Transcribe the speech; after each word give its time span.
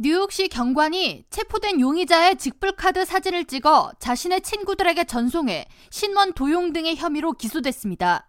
뉴욕시 0.00 0.46
경관이 0.46 1.24
체포된 1.28 1.80
용의자의 1.80 2.36
직불카드 2.36 3.04
사진을 3.04 3.46
찍어 3.46 3.90
자신의 3.98 4.42
친구들에게 4.42 5.02
전송해 5.02 5.66
신원 5.90 6.34
도용 6.34 6.72
등의 6.72 6.94
혐의로 6.94 7.32
기소됐습니다. 7.32 8.28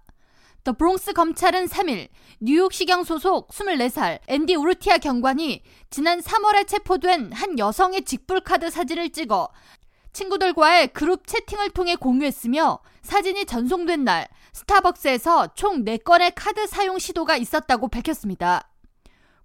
더 0.63 0.73
브롱스 0.73 1.13
검찰은 1.13 1.67
3일 1.67 2.07
뉴욕시경 2.39 3.03
소속 3.03 3.49
24살 3.49 4.17
앤디 4.27 4.55
우르티아 4.55 4.97
경관이 4.97 5.61
지난 5.91 6.21
3월에 6.21 6.67
체포된 6.67 7.33
한 7.33 7.59
여성의 7.59 8.01
직불카드 8.01 8.71
사진을 8.71 9.11
찍어 9.11 9.49
친구들과의 10.11 10.87
그룹 10.87 11.27
채팅을 11.27 11.69
통해 11.69 11.95
공유했으며 11.95 12.79
사진이 13.03 13.45
전송된 13.45 14.05
날 14.05 14.27
스타벅스에서 14.53 15.53
총 15.53 15.85
4건의 15.85 16.31
카드 16.33 16.65
사용 16.65 16.97
시도가 16.97 17.37
있었다고 17.37 17.89
밝혔습니다. 17.89 18.71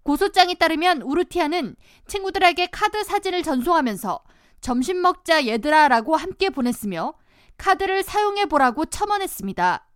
고소장에 0.05 0.55
따르면 0.55 1.02
우르티아는 1.02 1.77
친구들에게 2.07 2.66
카드 2.66 3.03
사진을 3.03 3.43
전송하면서 3.43 4.21
점심 4.61 5.00
먹자 5.03 5.46
얘들아 5.46 5.89
라고 5.89 6.14
함께 6.14 6.50
보냈으며 6.50 7.14
카드를 7.57 8.03
사용해 8.03 8.46
보라고 8.46 8.85
첨언했습니다. 8.85 9.89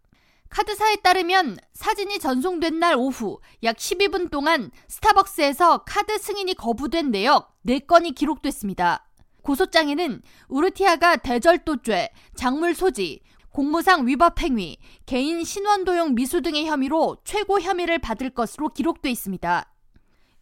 카드사에 0.49 0.97
따르면 0.97 1.59
사진이 1.75 2.21
전송된 2.21 2.79
날 2.79 2.95
오후 2.97 3.39
약 3.63 3.77
12분 3.77 4.31
동안 4.31 4.71
스타벅스에서 4.89 5.85
카드 5.85 6.17
승인이 6.17 6.55
거부된 6.55 7.11
내역 7.11 7.55
4건이 7.67 8.15
기록됐습니다. 8.15 9.05
고소장에는 9.43 10.23
우르티아가 10.49 11.17
대절도죄, 11.17 12.11
작물 12.35 12.75
소지, 12.75 13.21
공무상 13.51 14.07
위법 14.07 14.41
행위, 14.41 14.79
개인 15.05 15.45
신원 15.45 15.85
도용 15.85 16.15
미수 16.15 16.41
등의 16.41 16.67
혐의로 16.67 17.19
최고 17.25 17.61
혐의를 17.61 17.99
받을 17.99 18.31
것으로 18.31 18.69
기록돼 18.69 19.11
있습니다. 19.11 19.71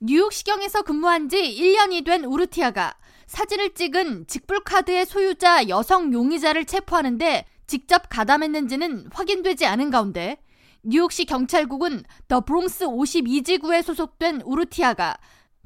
뉴욕시경에서 0.00 0.82
근무한 0.82 1.28
지 1.30 1.38
1년이 1.38 2.05
된 2.05 2.24
우르티아가 2.24 2.95
사진을 3.27 3.73
찍은 3.74 4.27
직불카드의 4.27 5.06
소유자 5.06 5.69
여성 5.69 6.12
용의자를 6.12 6.66
체포하는데 6.66 7.47
직접 7.66 8.03
가담했는지는 8.11 9.08
확인되지 9.11 9.64
않은 9.66 9.91
가운데 9.91 10.36
뉴욕시 10.83 11.25
경찰국은 11.25 12.05
더 12.28 12.42
브롱스 12.42 12.84
52지구에 12.86 13.83
소속된 13.83 14.42
우르티아가 14.42 15.16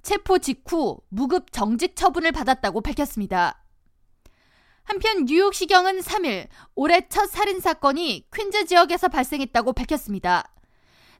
체포 0.02 0.38
직후 0.38 1.00
무급 1.08 1.52
정직 1.52 1.96
처분을 1.96 2.32
받았다고 2.32 2.80
밝혔습니다. 2.80 3.64
한편 4.84 5.24
뉴욕시경은 5.26 6.00
3일 6.00 6.46
올해 6.76 7.06
첫 7.08 7.28
살인사건이 7.28 8.28
퀸즈 8.32 8.66
지역에서 8.66 9.08
발생했다고 9.08 9.72
밝혔습니다. 9.72 10.54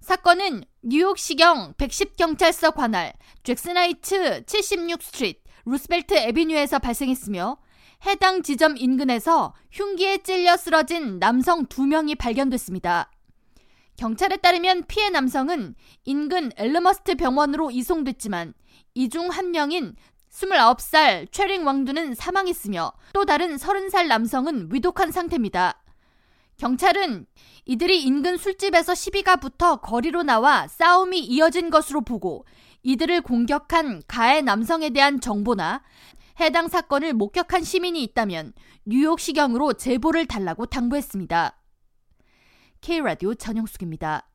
사건은 0.01 0.65
뉴욕시경 0.83 1.75
110경찰서 1.75 2.75
관할 2.75 3.13
잭슨하이츠 3.45 4.45
76 4.47 5.03
스트리트 5.03 5.41
루스벨트 5.67 6.15
에비뉴에서 6.15 6.79
발생했으며 6.79 7.59
해당 8.07 8.43
지점 8.43 8.77
인근에서 8.79 9.55
흉기에 9.71 10.19
찔려 10.19 10.57
쓰러진 10.57 11.19
남성 11.19 11.67
2명이 11.67 12.17
발견됐습니다. 12.19 13.11
경찰에 13.99 14.39
따르면 14.39 14.85
피해 14.89 15.11
남성은 15.11 15.75
인근 16.05 16.51
엘름허스트 16.57 17.17
병원으로 17.17 17.71
이송됐지만 17.71 18.55
이 18.95 19.09
중 19.11 19.29
한 19.29 19.51
명인 19.51 19.95
29살 20.33 21.31
최링 21.31 21.67
왕두는 21.67 22.15
사망했으며 22.15 22.93
또 23.13 23.25
다른 23.27 23.57
30살 23.57 24.07
남성은 24.07 24.71
위독한 24.73 25.11
상태입니다. 25.13 25.80
경찰은 26.61 27.25
이들이 27.65 28.03
인근 28.03 28.37
술집에서 28.37 28.95
시비가 28.95 29.37
붙어 29.37 29.77
거리로 29.77 30.23
나와 30.25 30.69
싸움이 30.69 31.19
이어진 31.21 31.71
것으로 31.71 32.03
보고 32.03 32.45
이들을 32.83 33.23
공격한 33.23 34.03
가해 34.07 34.43
남성에 34.43 34.91
대한 34.91 35.23
정보나 35.23 35.83
해당 36.39 36.69
사건을 36.69 37.15
목격한 37.15 37.65
시민이 37.65 38.03
있다면 38.03 38.53
뉴욕시경으로 38.85 39.73
제보를 39.73 40.27
달라고 40.27 40.67
당부했습니다. 40.67 41.57
K라디오 42.83 43.35
전영숙입니다. 43.35 44.30